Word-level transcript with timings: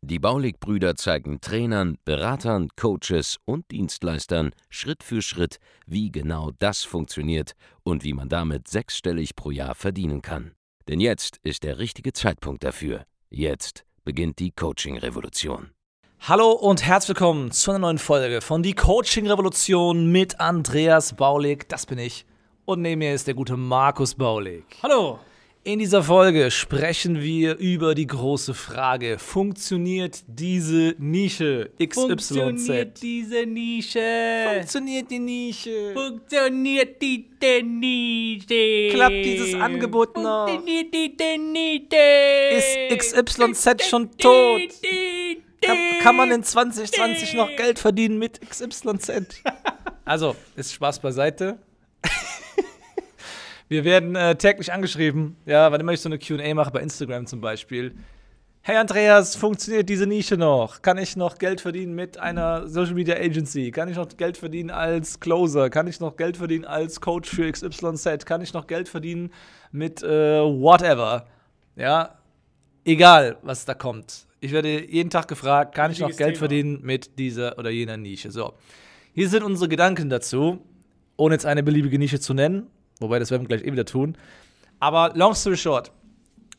Die 0.00 0.18
Baulig-Brüder 0.18 0.96
zeigen 0.96 1.40
Trainern, 1.40 1.98
Beratern, 2.04 2.68
Coaches 2.76 3.38
und 3.44 3.70
Dienstleistern 3.70 4.52
Schritt 4.68 5.02
für 5.02 5.22
Schritt, 5.22 5.58
wie 5.86 6.10
genau 6.10 6.50
das 6.58 6.82
funktioniert 6.84 7.52
und 7.82 8.04
wie 8.04 8.12
man 8.12 8.28
damit 8.28 8.68
sechsstellig 8.68 9.34
pro 9.36 9.50
Jahr 9.50 9.74
verdienen 9.74 10.22
kann. 10.22 10.52
Denn 10.88 11.00
jetzt 11.00 11.38
ist 11.42 11.62
der 11.62 11.78
richtige 11.78 12.12
Zeitpunkt 12.12 12.64
dafür. 12.64 13.04
Jetzt 13.30 13.84
beginnt 14.04 14.38
die 14.38 14.50
Coaching-Revolution. 14.50 15.70
Hallo 16.20 16.52
und 16.52 16.84
herzlich 16.84 17.16
willkommen 17.16 17.50
zu 17.50 17.70
einer 17.70 17.80
neuen 17.80 17.98
Folge 17.98 18.40
von 18.40 18.62
Die 18.62 18.74
Coaching 18.74 19.26
Revolution 19.28 20.12
mit 20.12 20.38
Andreas 20.38 21.14
Baulig. 21.14 21.68
Das 21.68 21.86
bin 21.86 21.98
ich. 21.98 22.26
Und 22.64 22.80
neben 22.80 23.00
mir 23.00 23.12
ist 23.12 23.26
der 23.26 23.34
gute 23.34 23.56
Markus 23.56 24.14
Baulig. 24.14 24.64
Hallo. 24.82 25.18
In 25.64 25.78
dieser 25.78 26.02
Folge 26.02 26.50
sprechen 26.50 27.22
wir 27.22 27.56
über 27.56 27.94
die 27.94 28.08
große 28.08 28.52
Frage: 28.52 29.16
Funktioniert 29.20 30.24
diese 30.26 30.96
Nische 30.98 31.70
XYZ? 31.78 31.94
Funktioniert 31.94 33.00
diese 33.00 33.46
Nische? 33.46 34.44
Funktioniert 34.52 35.08
die 35.08 35.18
Nische? 35.20 35.92
Funktioniert 35.94 37.00
die 37.00 37.30
denn 37.40 37.78
Nische? 37.78 38.88
Klappt 38.90 39.24
dieses 39.24 39.54
Angebot 39.54 40.16
noch? 40.16 40.48
Funktioniert 40.48 40.92
die 40.92 41.16
denn 41.16 41.52
Nische? 41.52 42.88
Ist 42.90 42.98
XYZ 42.98 43.86
schon 43.88 44.10
tot? 44.18 44.62
Kann, 45.60 45.78
kann 46.02 46.16
man 46.16 46.32
in 46.32 46.42
2020 46.42 47.34
noch 47.34 47.54
Geld 47.54 47.78
verdienen 47.78 48.18
mit 48.18 48.40
XYZ? 48.40 49.12
Also, 50.04 50.34
ist 50.56 50.72
Spaß 50.72 50.98
beiseite. 50.98 51.58
Wir 53.72 53.84
werden 53.84 54.14
äh, 54.16 54.36
täglich 54.36 54.70
angeschrieben, 54.70 55.34
ja, 55.46 55.72
wann 55.72 55.80
immer 55.80 55.94
ich 55.94 56.00
so 56.02 56.10
eine 56.10 56.18
QA 56.18 56.52
mache, 56.52 56.70
bei 56.72 56.80
Instagram 56.80 57.24
zum 57.24 57.40
Beispiel. 57.40 57.94
Hey 58.60 58.76
Andreas, 58.76 59.34
funktioniert 59.34 59.88
diese 59.88 60.06
Nische 60.06 60.36
noch? 60.36 60.82
Kann 60.82 60.98
ich 60.98 61.16
noch 61.16 61.38
Geld 61.38 61.62
verdienen 61.62 61.94
mit 61.94 62.18
einer 62.18 62.68
Social 62.68 62.92
Media 62.92 63.14
Agency? 63.14 63.70
Kann 63.70 63.88
ich 63.88 63.96
noch 63.96 64.08
Geld 64.18 64.36
verdienen 64.36 64.68
als 64.68 65.20
Closer? 65.20 65.70
Kann 65.70 65.86
ich 65.86 66.00
noch 66.00 66.18
Geld 66.18 66.36
verdienen 66.36 66.66
als 66.66 67.00
Coach 67.00 67.30
für 67.30 67.50
XYZ? 67.50 68.26
Kann 68.26 68.42
ich 68.42 68.52
noch 68.52 68.66
Geld 68.66 68.90
verdienen 68.90 69.30
mit 69.70 70.02
äh, 70.02 70.42
whatever? 70.42 71.26
Ja, 71.74 72.18
egal, 72.84 73.38
was 73.40 73.64
da 73.64 73.72
kommt. 73.72 74.26
Ich 74.40 74.52
werde 74.52 74.84
jeden 74.84 75.08
Tag 75.08 75.28
gefragt, 75.28 75.74
kann 75.74 75.90
ich 75.90 75.98
noch 75.98 76.08
Geld 76.08 76.34
Thema. 76.34 76.38
verdienen 76.40 76.80
mit 76.82 77.18
dieser 77.18 77.58
oder 77.58 77.70
jener 77.70 77.96
Nische? 77.96 78.30
So, 78.32 78.52
hier 79.14 79.30
sind 79.30 79.42
unsere 79.42 79.70
Gedanken 79.70 80.10
dazu, 80.10 80.58
ohne 81.16 81.36
jetzt 81.36 81.46
eine 81.46 81.62
beliebige 81.62 81.98
Nische 81.98 82.20
zu 82.20 82.34
nennen, 82.34 82.66
wobei 83.02 83.18
das 83.18 83.30
werden 83.30 83.42
wir 83.42 83.48
gleich 83.48 83.66
eh 83.66 83.72
wieder 83.72 83.84
tun. 83.84 84.16
Aber 84.80 85.12
long 85.14 85.34
story 85.34 85.56
short, 85.56 85.92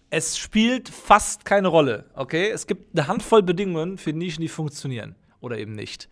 es 0.09 0.37
spielt 0.37 0.89
fast 0.89 1.43
keine 1.43 1.69
Rolle, 1.69 2.05
okay? 2.13 2.49
Es 2.51 2.67
gibt 2.67 2.95
eine 2.97 3.07
Handvoll 3.07 3.41
Bedingungen 3.41 3.97
für 3.97 4.13
Nischen, 4.13 4.41
die 4.41 4.47
funktionieren 4.47 5.15
oder 5.41 5.57
eben 5.57 5.73
nicht. 5.73 6.07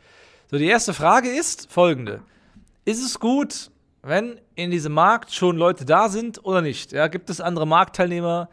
So, 0.50 0.58
die 0.58 0.66
erste 0.66 0.94
Frage 0.94 1.30
ist 1.30 1.72
folgende: 1.72 2.22
Ist 2.84 3.04
es 3.04 3.20
gut, 3.20 3.70
wenn 4.02 4.40
in 4.56 4.72
diesem 4.72 4.94
Markt 4.94 5.32
schon 5.34 5.56
Leute 5.56 5.86
da 5.86 6.10
sind 6.10 6.44
oder 6.44 6.62
nicht? 6.62 6.92
Ja, 6.92 7.08
gibt 7.08 7.30
es 7.30 7.40
andere 7.40 7.68
Marktteilnehmer? 7.68 8.50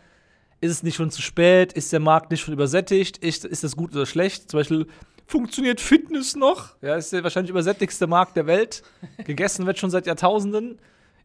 Ist 0.60 0.70
es 0.70 0.82
nicht 0.82 0.96
schon 0.96 1.10
zu 1.10 1.22
spät? 1.22 1.72
Ist 1.72 1.92
der 1.92 2.00
Markt 2.00 2.30
nicht 2.30 2.42
schon 2.42 2.52
übersättigt? 2.54 3.18
Ist, 3.18 3.44
ist 3.44 3.64
das 3.64 3.76
gut 3.76 3.92
oder 3.94 4.06
schlecht? 4.06 4.50
Zum 4.50 4.58
Beispiel, 4.58 4.86
funktioniert 5.26 5.80
Fitness 5.80 6.34
noch? 6.34 6.74
Ja, 6.82 6.97
ist 6.97 7.12
der 7.12 7.22
wahrscheinlich 7.22 7.50
übersättigste 7.50 8.06
Markt 8.06 8.36
der 8.36 8.47
Welt. 8.47 8.82
Gegessen 9.24 9.66
wird 9.66 9.78
schon 9.78 9.91
seit 9.91 10.06
Jahrtausenden. 10.06 10.78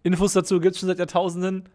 Infos 0.04 0.34
dazu 0.34 0.60
gibt 0.60 0.76
es 0.76 0.82
schon 0.82 0.88
seit 0.88 1.00
Jahrtausenden. 1.00 1.70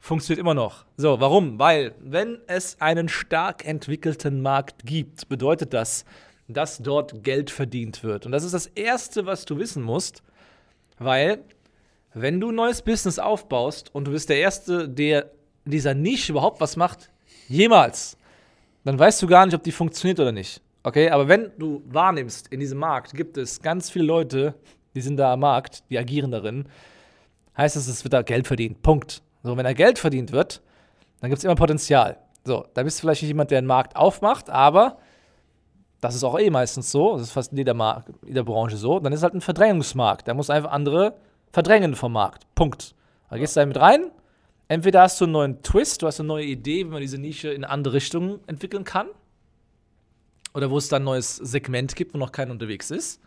Funktioniert 0.00 0.40
immer 0.40 0.54
noch. 0.54 0.86
So, 0.96 1.20
warum? 1.20 1.58
Weil, 1.58 1.94
wenn 2.00 2.38
es 2.46 2.80
einen 2.80 3.10
stark 3.10 3.66
entwickelten 3.66 4.40
Markt 4.40 4.86
gibt, 4.86 5.28
bedeutet 5.28 5.74
das, 5.74 6.06
dass 6.48 6.78
dort 6.78 7.22
Geld 7.22 7.50
verdient 7.50 8.02
wird. 8.02 8.24
Und 8.24 8.32
das 8.32 8.42
ist 8.42 8.54
das 8.54 8.66
Erste, 8.66 9.26
was 9.26 9.44
du 9.44 9.58
wissen 9.58 9.82
musst, 9.82 10.22
weil, 10.98 11.44
wenn 12.14 12.40
du 12.40 12.50
ein 12.50 12.54
neues 12.54 12.80
Business 12.80 13.18
aufbaust 13.18 13.94
und 13.94 14.06
du 14.06 14.12
bist 14.12 14.30
der 14.30 14.38
Erste, 14.38 14.88
der 14.88 15.30
in 15.66 15.72
dieser 15.72 15.92
Nische 15.92 16.32
überhaupt 16.32 16.62
was 16.62 16.76
macht, 16.76 17.10
jemals, 17.48 18.16
dann 18.84 18.98
weißt 18.98 19.20
du 19.20 19.26
gar 19.26 19.44
nicht, 19.44 19.54
ob 19.54 19.62
die 19.62 19.72
funktioniert 19.72 20.20
oder 20.20 20.32
nicht. 20.32 20.62
Okay, 20.82 21.10
aber 21.10 21.28
wenn 21.28 21.50
du 21.58 21.82
wahrnimmst, 21.86 22.48
in 22.48 22.60
diesem 22.60 22.78
Markt 22.78 23.12
gibt 23.14 23.36
es 23.36 23.60
ganz 23.60 23.90
viele 23.90 24.06
Leute, 24.06 24.54
die 24.94 25.02
sind 25.02 25.18
da 25.18 25.34
am 25.34 25.40
Markt, 25.40 25.82
die 25.90 25.98
agieren 25.98 26.30
darin, 26.30 26.66
heißt 27.56 27.76
es, 27.76 27.88
es 27.88 28.04
wird 28.04 28.12
da 28.12 28.22
Geld 28.22 28.46
verdient. 28.46 28.82
Punkt. 28.82 29.22
So, 29.42 29.56
wenn 29.56 29.64
da 29.64 29.72
Geld 29.72 29.98
verdient 29.98 30.32
wird, 30.32 30.62
dann 31.20 31.30
gibt 31.30 31.38
es 31.38 31.44
immer 31.44 31.54
Potenzial. 31.54 32.18
So, 32.44 32.66
da 32.74 32.82
bist 32.82 32.98
du 32.98 33.02
vielleicht 33.02 33.22
nicht 33.22 33.28
jemand, 33.28 33.50
der 33.50 33.58
einen 33.58 33.66
Markt 33.66 33.96
aufmacht, 33.96 34.50
aber 34.50 34.98
das 36.00 36.14
ist 36.14 36.24
auch 36.24 36.38
eh 36.38 36.50
meistens 36.50 36.90
so, 36.90 37.14
das 37.14 37.22
ist 37.22 37.32
fast 37.32 37.52
in 37.52 37.58
jeder, 37.58 37.72
Markt, 37.72 38.10
jeder 38.26 38.44
Branche 38.44 38.76
so, 38.76 39.00
dann 39.00 39.12
ist 39.12 39.22
halt 39.22 39.34
ein 39.34 39.40
Verdrängungsmarkt. 39.40 40.28
Da 40.28 40.34
muss 40.34 40.50
einfach 40.50 40.70
andere 40.70 41.16
verdrängen 41.50 41.94
vom 41.94 42.12
Markt. 42.12 42.46
Punkt. 42.54 42.94
Da 43.30 43.38
gehst 43.38 43.56
du 43.56 43.60
da 43.60 43.66
mit 43.66 43.78
rein, 43.78 44.10
entweder 44.68 45.02
hast 45.02 45.20
du 45.20 45.24
einen 45.24 45.32
neuen 45.32 45.62
Twist, 45.62 46.02
du 46.02 46.06
hast 46.06 46.20
eine 46.20 46.26
neue 46.26 46.44
Idee, 46.44 46.84
wie 46.86 46.90
man 46.90 47.00
diese 47.00 47.18
Nische 47.18 47.48
in 47.48 47.64
andere 47.64 47.94
Richtung 47.94 48.40
entwickeln 48.46 48.84
kann, 48.84 49.08
oder 50.52 50.70
wo 50.70 50.78
es 50.78 50.88
dann 50.88 51.02
ein 51.02 51.06
neues 51.06 51.36
Segment 51.36 51.96
gibt, 51.96 52.14
wo 52.14 52.18
noch 52.18 52.32
keiner 52.32 52.52
unterwegs 52.52 52.90
ist. 52.90 53.20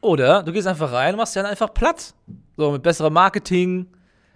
Oder 0.00 0.42
du 0.42 0.52
gehst 0.52 0.66
einfach 0.66 0.92
rein 0.92 1.14
und 1.14 1.18
machst 1.18 1.34
ja 1.34 1.44
einfach 1.44 1.72
platt. 1.74 2.14
So, 2.56 2.72
mit 2.72 2.82
besserem 2.82 3.12
Marketing, 3.12 3.86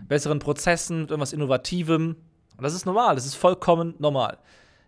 besseren 0.09 0.39
Prozessen, 0.39 1.03
mit 1.03 1.11
irgendwas 1.11 1.33
Innovativem. 1.33 2.17
Und 2.56 2.62
das 2.62 2.75
ist 2.75 2.87
normal, 2.87 3.15
das 3.15 3.27
ist 3.27 3.34
vollkommen 3.34 3.95
normal. 3.99 4.39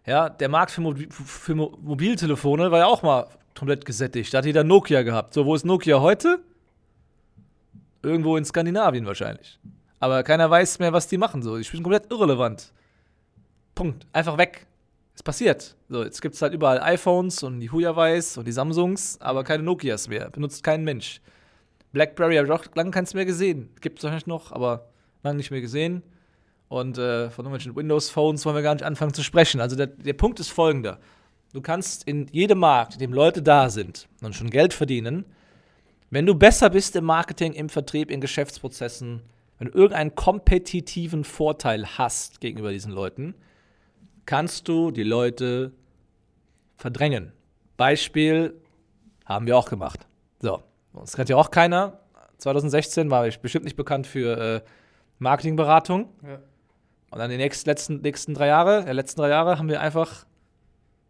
Ja, 0.06 0.28
der 0.28 0.48
Markt 0.48 0.72
für, 0.72 0.80
Mobi 0.80 1.08
für 1.10 1.54
Mo 1.54 1.76
Mobiltelefone 1.80 2.70
war 2.70 2.78
ja 2.80 2.86
auch 2.86 3.02
mal 3.02 3.26
komplett 3.56 3.84
gesättigt. 3.84 4.34
Da 4.34 4.38
hat 4.38 4.44
jeder 4.44 4.64
Nokia 4.64 5.02
gehabt. 5.02 5.32
So, 5.32 5.46
wo 5.46 5.54
ist 5.54 5.64
Nokia 5.64 6.00
heute? 6.00 6.40
Irgendwo 8.02 8.36
in 8.36 8.44
Skandinavien 8.44 9.06
wahrscheinlich. 9.06 9.58
Aber 10.00 10.22
keiner 10.22 10.50
weiß 10.50 10.78
mehr, 10.80 10.92
was 10.92 11.08
die 11.08 11.16
machen. 11.16 11.42
So, 11.42 11.56
die 11.56 11.64
spielen 11.64 11.82
komplett 11.82 12.10
irrelevant. 12.10 12.72
Punkt. 13.74 14.06
Einfach 14.12 14.36
weg. 14.36 14.66
Es 15.14 15.22
passiert. 15.22 15.76
So, 15.88 16.02
jetzt 16.02 16.20
gibt 16.20 16.34
es 16.34 16.42
halt 16.42 16.54
überall 16.54 16.80
iPhones 16.80 17.42
und 17.42 17.60
die 17.60 17.70
Huawei's 17.70 18.36
und 18.36 18.46
die 18.46 18.52
Samsungs, 18.52 19.20
aber 19.20 19.44
keine 19.44 19.62
Nokias 19.62 20.08
mehr. 20.08 20.30
Benutzt 20.30 20.64
kein 20.64 20.82
Mensch. 20.82 21.20
Blackberry 21.92 22.36
habe 22.36 22.46
ich 22.46 22.52
auch 22.52 22.64
lange 22.74 22.90
keins 22.90 23.14
mehr 23.14 23.24
gesehen. 23.24 23.70
Gibt 23.80 23.98
es 23.98 24.04
wahrscheinlich 24.04 24.26
noch, 24.26 24.50
aber 24.50 24.88
lange 25.22 25.36
nicht 25.36 25.52
mehr 25.52 25.60
gesehen. 25.60 26.02
Und 26.68 26.98
äh, 26.98 27.30
von 27.30 27.44
irgendwelchen 27.44 27.76
Windows-Phones 27.76 28.44
wollen 28.44 28.56
wir 28.56 28.62
gar 28.62 28.74
nicht 28.74 28.84
anfangen 28.84 29.14
zu 29.14 29.22
sprechen. 29.22 29.60
Also 29.60 29.76
der, 29.76 29.86
der 29.86 30.14
Punkt 30.14 30.40
ist 30.40 30.50
folgender. 30.50 30.98
Du 31.52 31.60
kannst 31.60 32.08
in 32.08 32.26
jedem 32.32 32.58
Markt, 32.58 32.94
in 32.94 32.98
dem 32.98 33.12
Leute 33.12 33.40
da 33.40 33.70
sind 33.70 34.08
und 34.22 34.34
schon 34.34 34.50
Geld 34.50 34.74
verdienen, 34.74 35.24
wenn 36.10 36.26
du 36.26 36.34
besser 36.34 36.70
bist 36.70 36.96
im 36.96 37.04
Marketing, 37.04 37.52
im 37.52 37.68
Vertrieb, 37.68 38.10
in 38.10 38.20
Geschäftsprozessen, 38.20 39.20
wenn 39.58 39.68
du 39.68 39.74
irgendeinen 39.78 40.16
kompetitiven 40.16 41.22
Vorteil 41.22 41.86
hast 41.98 42.40
gegenüber 42.40 42.72
diesen 42.72 42.92
Leuten, 42.92 43.34
kannst 44.26 44.68
du 44.68 44.90
die 44.90 45.02
Leute 45.02 45.72
verdrängen. 46.76 47.32
Beispiel 47.76 48.60
haben 49.24 49.46
wir 49.46 49.56
auch 49.56 49.68
gemacht. 49.68 50.06
So, 50.40 50.62
uns 50.92 51.16
kennt 51.16 51.28
ja 51.28 51.36
auch 51.36 51.50
keiner. 51.50 52.00
2016 52.38 53.10
war 53.10 53.26
ich 53.26 53.40
bestimmt 53.40 53.64
nicht 53.64 53.76
bekannt 53.76 54.06
für 54.06 54.38
äh, 54.38 54.60
Marketingberatung. 55.18 56.08
Ja. 56.22 56.38
Und 57.10 57.18
dann 57.18 57.30
die 57.30 57.36
nächsten, 57.36 57.68
letzten, 57.68 58.00
nächsten 58.00 58.34
drei 58.34 58.48
Jahre, 58.48 58.86
äh, 58.86 58.92
letzten 58.92 59.20
drei 59.20 59.28
Jahre 59.28 59.58
haben 59.58 59.68
wir 59.68 59.80
einfach 59.80 60.26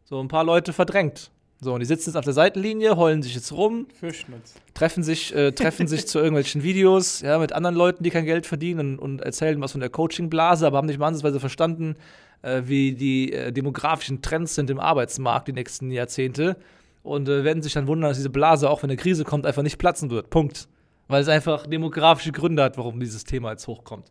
so 0.04 0.20
ein 0.20 0.28
paar 0.28 0.44
Leute 0.44 0.72
verdrängt. 0.72 1.30
So, 1.60 1.72
und 1.72 1.80
die 1.80 1.86
sitzen 1.86 2.10
jetzt 2.10 2.16
auf 2.16 2.24
der 2.24 2.34
Seitenlinie, 2.34 2.96
heulen 2.96 3.22
sich 3.22 3.34
jetzt 3.34 3.52
rum, 3.52 3.86
Fischnutz. 3.98 4.54
treffen 4.74 5.02
sich, 5.02 5.34
äh, 5.34 5.52
treffen 5.52 5.86
sich 5.86 6.06
zu 6.06 6.18
irgendwelchen 6.18 6.62
Videos, 6.62 7.20
ja, 7.22 7.38
mit 7.38 7.52
anderen 7.52 7.74
Leuten, 7.74 8.04
die 8.04 8.10
kein 8.10 8.26
Geld 8.26 8.46
verdienen 8.46 8.98
und 8.98 9.22
erzählen 9.22 9.60
was 9.60 9.72
von 9.72 9.80
der 9.80 9.90
Coaching-Blase, 9.90 10.66
aber 10.66 10.78
haben 10.78 10.86
nicht 10.86 10.98
wahnsinnsweise 10.98 11.40
verstanden, 11.40 11.96
äh, 12.42 12.62
wie 12.66 12.92
die 12.94 13.32
äh, 13.32 13.52
demografischen 13.52 14.20
Trends 14.20 14.54
sind 14.54 14.68
im 14.68 14.78
Arbeitsmarkt 14.78 15.48
die 15.48 15.52
nächsten 15.52 15.90
Jahrzehnte 15.90 16.56
und 17.02 17.28
äh, 17.28 17.44
werden 17.44 17.62
sich 17.62 17.72
dann 17.72 17.86
wundern, 17.86 18.10
dass 18.10 18.18
diese 18.18 18.30
Blase, 18.30 18.68
auch 18.68 18.82
wenn 18.82 18.90
eine 18.90 18.96
Krise 18.96 19.24
kommt, 19.24 19.46
einfach 19.46 19.62
nicht 19.62 19.78
platzen 19.78 20.10
wird. 20.10 20.30
Punkt. 20.30 20.68
Weil 21.06 21.22
es 21.22 21.28
einfach 21.28 21.66
demografische 21.66 22.32
Gründe 22.32 22.62
hat, 22.62 22.78
warum 22.78 22.98
dieses 22.98 23.24
Thema 23.24 23.50
jetzt 23.50 23.66
hochkommt. 23.66 24.10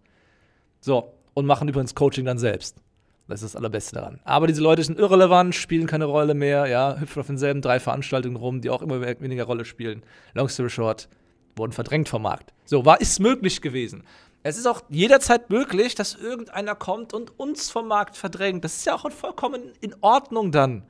So, 0.80 1.14
und 1.34 1.46
machen 1.46 1.68
übrigens 1.68 1.96
Coaching 1.96 2.26
dann 2.26 2.38
selbst. 2.38 2.83
Das 3.28 3.42
ist 3.42 3.54
das 3.54 3.56
Allerbeste 3.56 3.96
daran. 3.96 4.20
Aber 4.26 4.48
diese 4.48 4.62
Leute 4.62 4.84
sind 4.84 5.00
irrelevant, 5.00 5.56
spielen 5.56 5.88
keine 5.88 6.06
Rolle 6.06 6.34
mehr, 6.34 6.68
ja, 6.68 6.98
hüpfen 7.00 7.22
auf 7.22 7.28
denselben 7.28 7.62
drei 7.62 7.80
Veranstaltungen 7.80 8.36
rum, 8.36 8.62
die 8.62 8.70
auch 8.70 8.82
immer 8.82 9.02
weniger 9.02 9.46
Rolle 9.46 9.64
spielen. 9.64 10.04
Long 10.34 10.50
story 10.50 10.70
short, 10.70 11.08
wurden 11.56 11.72
verdrängt 11.72 12.10
vom 12.10 12.24
Markt. 12.24 12.54
So, 12.66 12.86
war 12.86 13.00
ist 13.00 13.20
möglich 13.20 13.62
gewesen. 13.62 14.04
Es 14.44 14.58
ist 14.58 14.68
auch 14.68 14.82
jederzeit 14.90 15.50
möglich, 15.50 15.96
dass 15.96 16.16
irgendeiner 16.16 16.76
kommt 16.76 17.14
und 17.14 17.40
uns 17.40 17.72
vom 17.72 17.88
Markt 17.88 18.18
verdrängt. 18.18 18.66
Das 18.66 18.76
ist 18.76 18.86
ja 18.86 18.94
auch 18.94 19.10
vollkommen 19.10 19.72
in 19.80 19.96
Ordnung 20.02 20.52
dann, 20.52 20.84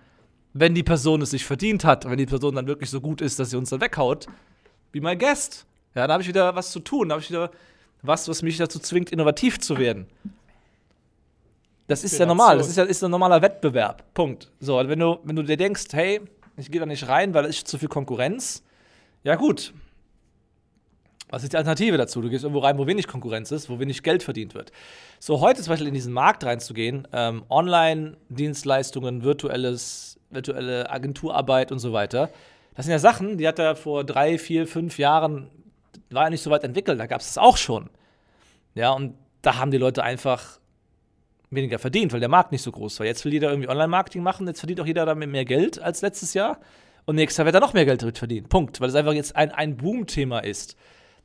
wenn 0.53 0.73
die 0.73 0.81
Person 0.81 1.21
es 1.21 1.29
sich 1.29 1.45
verdient 1.45 1.85
hat, 1.85 2.09
wenn 2.09 2.17
die 2.17 2.25
Person 2.25 2.55
dann 2.55 2.65
wirklich 2.65 2.89
so 2.89 2.99
gut 2.99 3.21
ist, 3.21 3.39
dass 3.39 3.51
sie 3.51 3.57
uns 3.57 3.69
dann 3.69 3.79
weghaut. 3.79 4.25
Wie 4.91 5.01
mein 5.01 5.19
Guest. 5.19 5.67
Ja, 5.93 6.07
da 6.07 6.13
habe 6.13 6.23
ich 6.23 6.29
wieder 6.29 6.55
was 6.55 6.71
zu 6.71 6.79
tun, 6.79 7.09
da 7.09 7.13
habe 7.13 7.21
ich 7.21 7.29
wieder 7.29 7.51
was, 8.01 8.27
was 8.27 8.41
mich 8.41 8.57
dazu 8.57 8.79
zwingt, 8.79 9.11
innovativ 9.11 9.59
zu 9.59 9.77
werden. 9.77 10.07
Das 11.87 12.03
ist 12.03 12.17
ja 12.17 12.25
normal, 12.25 12.57
das 12.57 12.69
ist 12.69 12.77
ja 12.77 12.83
ist 12.83 13.03
ein 13.03 13.11
normaler 13.11 13.41
Wettbewerb. 13.41 14.03
Punkt. 14.13 14.51
So, 14.59 14.77
wenn 14.77 14.99
du, 14.99 15.19
wenn 15.23 15.35
du 15.35 15.43
dir 15.43 15.57
denkst, 15.57 15.85
hey, 15.91 16.21
ich 16.55 16.71
gehe 16.71 16.79
da 16.79 16.85
nicht 16.85 17.07
rein, 17.07 17.33
weil 17.33 17.45
es 17.45 17.57
ist 17.57 17.67
zu 17.67 17.77
viel 17.77 17.89
Konkurrenz, 17.89 18.63
ja 19.23 19.35
gut. 19.35 19.73
Was 21.29 21.43
ist 21.43 21.51
die 21.51 21.57
Alternative 21.57 21.97
dazu? 21.97 22.21
Du 22.21 22.29
gehst 22.29 22.43
irgendwo 22.43 22.59
rein, 22.59 22.77
wo 22.77 22.85
wenig 22.85 23.07
Konkurrenz 23.07 23.51
ist, 23.51 23.67
wo 23.69 23.79
wenig 23.79 24.03
Geld 24.03 24.21
verdient 24.21 24.53
wird. 24.53 24.71
So, 25.19 25.41
heute 25.41 25.61
zum 25.61 25.71
Beispiel 25.71 25.87
in 25.87 25.93
diesen 25.95 26.13
Markt 26.13 26.43
reinzugehen, 26.43 27.07
ähm, 27.11 27.43
Online-Dienstleistungen, 27.49 29.23
virtuelles, 29.23 30.19
virtuelle 30.29 30.91
Agenturarbeit 30.91 31.71
und 31.71 31.79
so 31.79 31.91
weiter, 31.91 32.29
das 32.75 32.85
sind 32.85 32.91
ja 32.91 32.99
Sachen, 32.99 33.37
die 33.37 33.47
hat 33.47 33.59
er 33.59 33.75
vor 33.75 34.03
drei, 34.03 34.37
vier, 34.37 34.67
fünf 34.67 34.97
Jahren, 34.97 35.49
war 36.09 36.25
ja 36.25 36.29
nicht 36.29 36.41
so 36.41 36.51
weit 36.51 36.63
entwickelt, 36.63 36.99
da 36.99 37.07
gab 37.07 37.21
es 37.21 37.27
das 37.27 37.37
auch 37.37 37.57
schon. 37.57 37.89
Ja, 38.75 38.91
und 38.91 39.15
da 39.41 39.57
haben 39.57 39.71
die 39.71 39.77
Leute 39.77 40.03
einfach 40.03 40.59
weniger 41.55 41.79
verdient, 41.79 42.13
weil 42.13 42.19
der 42.19 42.29
Markt 42.29 42.51
nicht 42.51 42.61
so 42.61 42.71
groß 42.71 42.99
war. 42.99 43.05
Jetzt 43.05 43.23
will 43.25 43.33
jeder 43.33 43.49
irgendwie 43.49 43.69
Online-Marketing 43.69 44.23
machen, 44.23 44.47
jetzt 44.47 44.59
verdient 44.59 44.81
auch 44.81 44.85
jeder 44.85 45.05
damit 45.05 45.29
mehr 45.29 45.45
Geld 45.45 45.81
als 45.81 46.01
letztes 46.01 46.33
Jahr. 46.33 46.59
Und 47.05 47.15
nächstes 47.15 47.37
Jahr 47.37 47.45
wird 47.45 47.55
er 47.55 47.61
noch 47.61 47.73
mehr 47.73 47.85
Geld 47.85 48.01
damit 48.01 48.17
verdienen. 48.17 48.47
Punkt. 48.47 48.79
Weil 48.79 48.89
es 48.89 48.95
einfach 48.95 49.13
jetzt 49.13 49.35
ein, 49.35 49.51
ein 49.51 49.75
Boom-Thema 49.77 50.39
ist. 50.39 50.75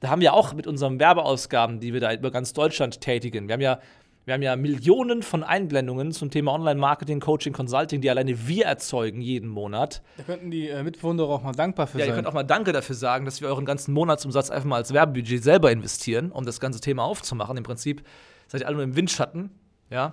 Da 0.00 0.10
haben 0.10 0.20
wir 0.20 0.32
auch 0.34 0.52
mit 0.54 0.66
unseren 0.66 0.98
Werbeausgaben, 1.00 1.80
die 1.80 1.92
wir 1.92 2.00
da 2.00 2.12
über 2.12 2.30
ganz 2.30 2.52
Deutschland 2.52 3.00
tätigen. 3.00 3.48
Wir 3.48 3.54
haben 3.54 3.60
ja, 3.60 3.80
wir 4.24 4.34
haben 4.34 4.42
ja 4.42 4.56
Millionen 4.56 5.22
von 5.22 5.42
Einblendungen 5.42 6.12
zum 6.12 6.30
Thema 6.30 6.52
Online-Marketing, 6.52 7.18
Coaching, 7.20 7.52
Consulting, 7.52 8.00
die 8.00 8.10
alleine 8.10 8.46
wir 8.46 8.66
erzeugen 8.66 9.20
jeden 9.20 9.48
Monat. 9.48 10.02
Da 10.16 10.24
könnten 10.24 10.50
die 10.50 10.68
äh, 10.68 10.82
Mitbewohner 10.82 11.22
auch 11.24 11.42
mal 11.42 11.52
dankbar 11.52 11.86
für 11.86 11.98
Ja, 11.98 12.04
ihr 12.04 12.08
sein. 12.08 12.16
könnt 12.16 12.26
auch 12.28 12.34
mal 12.34 12.42
Danke 12.44 12.72
dafür 12.72 12.94
sagen, 12.94 13.24
dass 13.24 13.40
wir 13.40 13.48
euren 13.48 13.64
ganzen 13.64 13.94
Monatsumsatz 13.94 14.50
einfach 14.50 14.68
mal 14.68 14.76
als 14.76 14.92
Werbebudget 14.92 15.42
selber 15.42 15.70
investieren, 15.72 16.30
um 16.30 16.44
das 16.44 16.60
ganze 16.60 16.80
Thema 16.80 17.04
aufzumachen. 17.04 17.56
Im 17.56 17.64
Prinzip 17.64 18.02
seid 18.48 18.60
ihr 18.62 18.66
alle 18.66 18.76
nur 18.76 18.84
im 18.84 18.96
Windschatten. 18.96 19.50
Ja, 19.90 20.12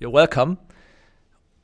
you're 0.00 0.12
welcome. 0.12 0.56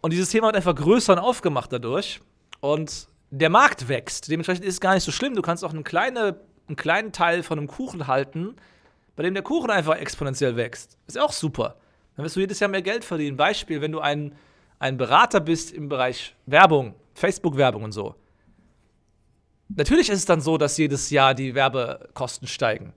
Und 0.00 0.12
dieses 0.12 0.30
Thema 0.30 0.48
wird 0.48 0.56
einfach 0.56 0.74
größer 0.74 1.12
und 1.14 1.18
aufgemacht 1.18 1.72
dadurch. 1.72 2.20
Und 2.60 3.08
der 3.30 3.50
Markt 3.50 3.88
wächst. 3.88 4.30
Dementsprechend 4.30 4.64
ist 4.64 4.74
es 4.74 4.80
gar 4.80 4.94
nicht 4.94 5.04
so 5.04 5.10
schlimm. 5.10 5.34
Du 5.34 5.42
kannst 5.42 5.64
auch 5.64 5.72
eine 5.72 5.82
kleine, 5.82 6.36
einen 6.68 6.76
kleinen 6.76 7.12
Teil 7.12 7.42
von 7.42 7.58
einem 7.58 7.68
Kuchen 7.68 8.06
halten, 8.06 8.54
bei 9.16 9.22
dem 9.22 9.34
der 9.34 9.42
Kuchen 9.42 9.70
einfach 9.70 9.96
exponentiell 9.96 10.56
wächst. 10.56 10.98
Ist 11.06 11.18
auch 11.18 11.32
super. 11.32 11.76
Dann 12.16 12.24
wirst 12.24 12.36
du 12.36 12.40
jedes 12.40 12.60
Jahr 12.60 12.70
mehr 12.70 12.82
Geld 12.82 13.04
verdienen. 13.04 13.36
Beispiel, 13.36 13.80
wenn 13.80 13.92
du 13.92 14.00
ein, 14.00 14.34
ein 14.78 14.98
Berater 14.98 15.40
bist 15.40 15.72
im 15.72 15.88
Bereich 15.88 16.34
Werbung, 16.46 16.94
Facebook-Werbung 17.14 17.82
und 17.84 17.92
so. 17.92 18.14
Natürlich 19.68 20.10
ist 20.10 20.18
es 20.18 20.24
dann 20.26 20.40
so, 20.40 20.58
dass 20.58 20.76
jedes 20.76 21.10
Jahr 21.10 21.34
die 21.34 21.54
Werbekosten 21.54 22.46
steigen. 22.46 22.92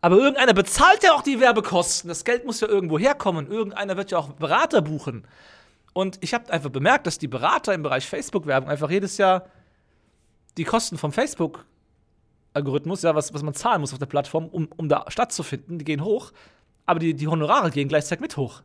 Aber 0.00 0.16
irgendeiner 0.16 0.54
bezahlt 0.54 1.02
ja 1.02 1.12
auch 1.12 1.22
die 1.22 1.40
Werbekosten. 1.40 2.08
Das 2.08 2.24
Geld 2.24 2.44
muss 2.44 2.60
ja 2.60 2.68
irgendwo 2.68 2.98
herkommen. 2.98 3.50
Irgendeiner 3.50 3.96
wird 3.96 4.10
ja 4.10 4.18
auch 4.18 4.32
Berater 4.32 4.80
buchen. 4.80 5.26
Und 5.92 6.18
ich 6.20 6.34
habe 6.34 6.52
einfach 6.52 6.70
bemerkt, 6.70 7.06
dass 7.06 7.18
die 7.18 7.26
Berater 7.26 7.74
im 7.74 7.82
Bereich 7.82 8.06
Facebook-Werbung 8.06 8.70
einfach 8.70 8.90
jedes 8.90 9.18
Jahr 9.18 9.46
die 10.56 10.64
Kosten 10.64 10.98
vom 10.98 11.12
Facebook-Algorithmus, 11.12 13.02
ja, 13.02 13.14
was, 13.14 13.34
was 13.34 13.42
man 13.42 13.54
zahlen 13.54 13.80
muss 13.80 13.92
auf 13.92 13.98
der 13.98 14.06
Plattform, 14.06 14.46
um, 14.46 14.68
um 14.76 14.88
da 14.88 15.04
stattzufinden, 15.08 15.78
die 15.78 15.84
gehen 15.84 16.04
hoch. 16.04 16.32
Aber 16.86 17.00
die, 17.00 17.14
die 17.14 17.26
Honorare 17.26 17.70
gehen 17.70 17.88
gleichzeitig 17.88 18.20
mit 18.20 18.36
hoch. 18.36 18.62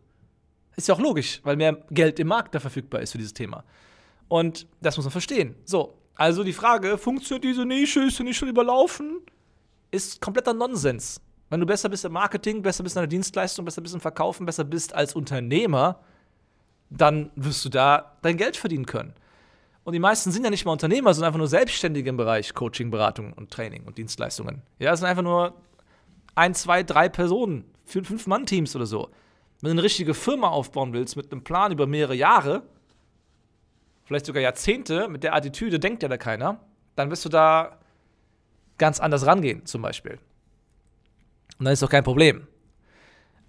Ist 0.76 0.88
ja 0.88 0.96
auch 0.96 1.00
logisch, 1.00 1.42
weil 1.44 1.56
mehr 1.56 1.78
Geld 1.90 2.20
im 2.20 2.28
Markt 2.28 2.54
da 2.54 2.60
verfügbar 2.60 3.02
ist 3.02 3.12
für 3.12 3.18
dieses 3.18 3.34
Thema. 3.34 3.64
Und 4.28 4.68
das 4.82 4.98
muss 4.98 5.06
man 5.06 5.12
verstehen. 5.12 5.56
So, 5.66 5.98
also 6.16 6.44
die 6.44 6.54
Frage, 6.54 6.98
funktioniert 6.98 7.44
diese 7.44 7.66
Nische, 7.66 8.04
ist 8.04 8.18
sie 8.18 8.24
nicht 8.24 8.38
schon 8.38 8.50
überlaufen? 8.50 9.22
Ist 9.94 10.22
kompletter 10.22 10.56
Nonsens. 10.56 11.22
Wenn 11.52 11.60
du 11.60 11.68
besser 11.68 11.88
bist 11.88 12.04
im 12.04 12.14
Marketing, 12.14 12.64
besser 12.64 12.82
bist 12.82 12.96
in 12.96 13.02
der 13.02 13.08
Dienstleistung, 13.08 13.64
besser 13.64 13.80
bist 13.80 13.94
im 13.94 14.02
Verkaufen, 14.02 14.44
besser 14.44 14.64
bist 14.64 14.96
als 14.96 15.14
Unternehmer, 15.14 16.00
dann 16.90 17.30
wirst 17.36 17.64
du 17.64 17.70
da 17.70 18.18
dein 18.24 18.38
Geld 18.38 18.58
verdienen 18.58 18.88
können. 18.88 19.14
Und 19.84 19.94
die 19.94 20.00
meisten 20.00 20.32
sind 20.32 20.44
ja 20.44 20.50
nicht 20.50 20.66
mal 20.66 20.72
Unternehmer, 20.72 21.14
sondern 21.14 21.28
einfach 21.28 21.38
nur 21.38 21.48
Selbstständige 21.48 22.10
im 22.10 22.18
Bereich 22.18 22.56
Coaching, 22.56 22.90
Beratung 22.90 23.34
und 23.34 23.52
Training 23.52 23.84
und 23.84 24.00
Dienstleistungen. 24.00 24.64
Ja, 24.80 24.94
es 24.94 25.02
sind 25.02 25.08
einfach 25.08 25.22
nur 25.22 25.54
ein, 26.34 26.56
zwei, 26.56 26.82
drei 26.82 27.08
Personen, 27.08 27.64
fünf, 27.86 28.08
fünf 28.08 28.26
Mann-Teams 28.26 28.76
oder 28.76 28.88
so. 28.88 29.12
Wenn 29.62 29.70
du 29.70 29.74
eine 29.74 29.84
richtige 29.84 30.16
Firma 30.16 30.48
aufbauen 30.48 30.94
willst 30.94 31.16
mit 31.18 31.32
einem 31.32 31.44
Plan 31.44 31.72
über 31.72 31.86
mehrere 31.86 32.16
Jahre, 32.16 32.64
vielleicht 34.06 34.26
sogar 34.26 34.42
Jahrzehnte, 34.42 35.08
mit 35.08 35.22
der 35.22 35.36
Attitüde 35.36 35.80
denkt 35.80 36.02
ja 36.02 36.10
da 36.10 36.18
keiner, 36.18 36.62
dann 36.96 37.12
wirst 37.12 37.26
du 37.26 37.30
da 37.30 37.78
ganz 38.78 39.00
anders 39.00 39.26
rangehen, 39.26 39.66
zum 39.66 39.82
Beispiel. 39.82 40.20
Und 41.60 41.66
dann 41.66 41.74
ist 41.74 41.82
doch 41.82 41.90
kein 41.90 42.04
Problem. 42.04 42.48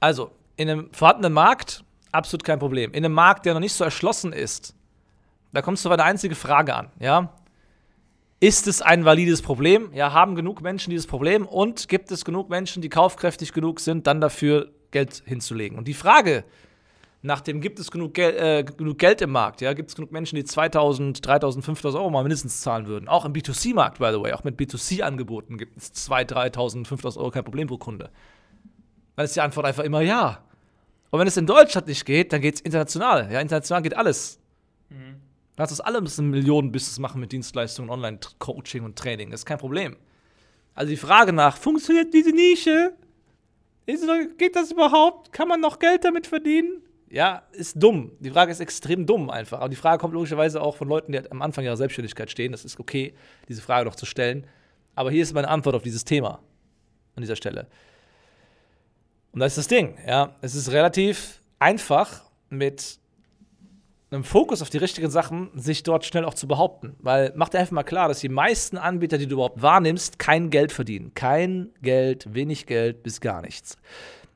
Also, 0.01 0.31
in 0.57 0.69
einem 0.69 0.93
vorhandenen 0.93 1.33
Markt 1.33 1.85
absolut 2.13 2.45
kein 2.45 2.59
Problem. 2.59 2.93
In 2.93 3.05
einem 3.05 3.15
Markt, 3.15 3.47
der 3.47 3.55
noch 3.55 3.61
nicht 3.61 3.73
so 3.73 3.85
erschlossen 3.85 4.33
ist, 4.33 4.75
da 5.53 5.63
kommst 5.63 5.85
du 5.85 5.89
auf 5.89 5.93
eine 5.93 6.05
einzige 6.05 6.35
Frage 6.35 6.75
an, 6.75 6.91
ja? 6.99 7.33
Ist 8.41 8.67
es 8.67 8.83
ein 8.83 9.05
valides 9.05 9.41
Problem? 9.41 9.91
Ja, 9.95 10.13
haben 10.13 10.35
genug 10.35 10.61
Menschen 10.61 10.91
dieses 10.91 11.07
Problem 11.07 11.47
und 11.47 11.89
gibt 11.89 12.11
es 12.11 12.25
genug 12.25 12.51
Menschen, 12.51 12.83
die 12.83 12.91
kaufkräftig 12.91 13.53
genug 13.53 13.81
sind, 13.81 14.07
dann 14.07 14.21
dafür 14.21 14.71
Geld 14.91 15.23
hinzulegen? 15.25 15.79
Und 15.79 15.89
die 15.89 15.95
Frage 15.95 16.45
nach 17.25 17.41
dem, 17.41 17.63
gibt 17.63 17.79
es 17.79 17.91
genug, 17.91 18.13
Gel 18.13 18.37
äh, 18.37 18.65
genug 18.65 18.99
Geld 18.99 19.23
im 19.23 19.31
Markt? 19.31 19.63
Ja, 19.63 19.73
gibt 19.73 19.89
es 19.89 19.97
genug 19.97 20.13
Menschen, 20.13 20.37
die 20.37 20.45
2000, 20.45 21.27
3000, 21.27 21.65
5000 21.65 21.99
Euro 21.99 22.11
mal 22.11 22.23
mindestens 22.23 22.61
zahlen 22.61 22.87
würden? 22.87 23.09
Auch 23.09 23.25
im 23.25 23.33
B2C-Markt, 23.33 23.99
by 23.99 24.11
the 24.13 24.21
way, 24.21 24.35
auch 24.35 24.45
mit 24.45 24.61
B2C-Angeboten 24.61 25.57
gibt 25.57 25.75
es 25.79 25.95
2.000, 25.95 26.25
3000, 26.27 26.87
5000 26.87 27.21
Euro 27.23 27.31
kein 27.31 27.45
Problem 27.45 27.67
pro 27.67 27.79
Kunde. 27.79 28.11
Dann 29.17 29.25
ist 29.25 29.35
die 29.35 29.41
Antwort 29.41 29.65
einfach 29.65 29.85
immer 29.85 30.03
ja. 30.03 30.45
Und 31.11 31.19
wenn 31.19 31.27
es 31.27 31.39
in 31.39 31.47
Deutschland 31.47 31.87
nicht 31.87 32.05
geht, 32.05 32.31
dann 32.33 32.43
geht 32.43 32.57
es 32.57 32.61
international. 32.61 33.33
Ja, 33.33 33.41
international 33.41 33.83
geht 33.83 33.97
alles. 33.97 34.39
Lass 35.57 35.71
uns 35.71 35.81
alle 35.81 35.99
ein 35.99 36.31
Millionen-Business 36.31 36.99
machen 36.99 37.21
mit 37.23 37.33
Dienstleistungen, 37.33 37.91
Online-Coaching 37.91 38.85
und 38.85 38.99
Training. 38.99 39.31
Das 39.31 39.41
ist 39.41 39.47
kein 39.47 39.59
Problem. 39.59 39.97
Also 40.75 40.91
die 40.91 40.97
Frage 40.99 41.33
nach, 41.33 41.57
funktioniert 41.57 42.13
diese 42.13 42.31
Nische? 42.31 42.93
Geht 43.87 44.57
das 44.57 44.73
überhaupt? 44.73 45.33
Kann 45.33 45.49
man 45.49 45.61
noch 45.61 45.79
Geld 45.79 46.05
damit 46.05 46.27
verdienen? 46.27 46.84
Ja, 47.15 47.45
ist 47.53 47.81
dumm. 47.81 48.11
Die 48.19 48.31
Frage 48.31 48.51
ist 48.51 48.59
extrem 48.59 49.07
dumm 49.07 49.31
einfach. 49.31 49.61
Aber 49.61 49.69
die 49.69 49.77
Frage 49.77 50.01
kommt 50.01 50.15
logischerweise 50.15 50.61
auch 50.61 50.75
von 50.75 50.89
Leuten, 50.89 51.13
die 51.13 51.31
am 51.31 51.43
Anfang 51.43 51.65
ihrer 51.65 51.77
Selbstständigkeit 51.77 52.29
stehen. 52.29 52.51
Das 52.51 52.65
ist 52.65 52.81
okay, 52.81 53.15
diese 53.49 53.63
Frage 53.63 53.85
noch 53.85 53.95
zu 53.95 54.05
stellen. 54.05 54.49
Aber 54.97 55.13
hier 55.13 55.23
ist 55.23 55.33
meine 55.33 55.47
Antwort 55.47 55.77
auf 55.77 55.83
dieses 55.83 56.05
Thema 56.05 56.41
an 57.15 57.21
dieser 57.21 57.37
Stelle. 57.37 57.69
Und 59.31 59.39
das 59.39 59.53
ist 59.53 59.59
das 59.59 59.69
Ding, 59.69 59.97
ja. 60.05 60.35
Es 60.41 60.57
ist 60.57 60.73
relativ 60.73 61.41
einfach 61.61 62.25
mit 62.51 62.99
einem 64.11 64.25
Fokus 64.25 64.61
auf 64.61 64.71
die 64.71 64.79
richtigen 64.79 65.09
Sachen, 65.09 65.53
sich 65.55 65.85
dort 65.85 66.05
schnell 66.05 66.25
auch 66.25 66.35
zu 66.35 66.49
behaupten. 66.49 66.97
Weil 66.99 67.33
mach 67.37 67.49
dir 67.49 67.61
einfach 67.61 67.75
mal 67.75 67.85
klar, 67.85 68.09
dass 68.09 68.19
die 68.19 68.29
meisten 68.29 68.77
Anbieter, 68.77 69.19
die 69.19 69.29
du 69.29 69.35
überhaupt 69.35 69.63
wahrnimmst, 69.63 70.19
kein 70.19 70.51
Geld 70.51 70.73
verdienen. 70.73 71.15
Kein 71.15 71.71
Geld, 71.81 72.35
wenig 72.35 72.67
Geld 72.67 73.05
bis 73.05 73.21
gar 73.21 73.41
nichts. 73.41 73.77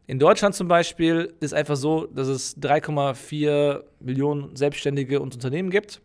In 0.09 0.19
Deutschland 0.19 0.55
zum 0.55 0.69
Beispiel 0.69 1.35
ist 1.38 1.53
einfach 1.53 1.77
so, 1.77 2.07
dass 2.07 2.29
es 2.29 2.57
3,4 2.57 3.85
Millionen 4.00 4.57
Selbstständige 4.57 5.21
und 5.21 5.35
Unternehmen 5.35 5.69
gibt. 5.69 6.00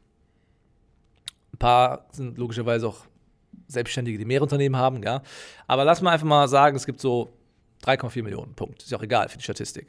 Ein 1.54 1.58
paar 1.58 2.06
sind 2.12 2.38
logischerweise 2.38 2.90
auch 2.90 3.06
Selbstständige, 3.68 4.18
die 4.18 4.26
mehrere 4.26 4.44
Unternehmen 4.44 4.76
haben, 4.76 5.02
ja. 5.04 5.24
Aber 5.68 5.86
lass 5.86 6.02
mal 6.02 6.12
einfach 6.12 6.28
mal 6.28 6.50
sagen, 6.50 6.76
es 6.76 6.86
gibt 6.86 7.00
so 7.00 7.32
3,4 7.86 8.24
Millionen, 8.24 8.54
Punkt. 8.56 8.84
Ist 8.84 8.92
ja 8.92 8.98
auch 8.98 9.04
egal 9.04 9.30
für 9.30 9.38
die 9.38 9.44
Statistik. 9.44 9.88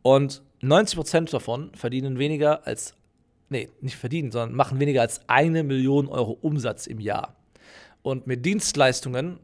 Und 0.00 0.40
90% 0.62 1.30
davon 1.30 1.74
verdienen 1.74 2.18
weniger 2.18 2.66
als, 2.66 2.94
nee, 3.50 3.68
nicht 3.82 3.96
verdienen, 3.96 4.32
sondern 4.32 4.56
machen 4.56 4.80
weniger 4.80 5.02
als 5.02 5.20
eine 5.28 5.62
Million 5.62 6.08
Euro 6.08 6.38
Umsatz 6.40 6.86
im 6.86 7.00
Jahr. 7.00 7.36
Und 8.00 8.26
mit 8.26 8.46
Dienstleistungen 8.46 9.40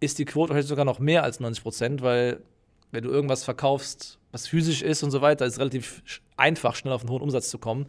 ist 0.00 0.18
die 0.18 0.26
Quote 0.26 0.52
heute 0.52 0.66
sogar 0.66 0.84
noch 0.84 0.98
mehr 0.98 1.22
als 1.22 1.40
90%, 1.40 2.02
weil 2.02 2.42
wenn 2.92 3.04
du 3.04 3.10
irgendwas 3.10 3.44
verkaufst, 3.44 4.18
was 4.32 4.46
physisch 4.48 4.82
ist 4.82 5.02
und 5.02 5.10
so 5.10 5.20
weiter, 5.22 5.44
ist 5.46 5.54
es 5.54 5.58
relativ 5.60 6.02
einfach, 6.36 6.74
schnell 6.76 6.92
auf 6.94 7.02
einen 7.02 7.10
hohen 7.10 7.22
Umsatz 7.22 7.48
zu 7.50 7.58
kommen, 7.58 7.86